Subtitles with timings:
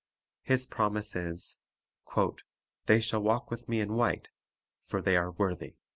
[0.41, 1.59] His promise is,—
[2.87, 4.29] "They shall walk with Me in white;
[4.83, 5.75] for they are worthy."